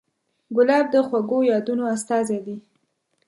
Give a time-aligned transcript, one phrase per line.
[0.55, 2.55] ګلاب د خوږو یادونو استازی دی.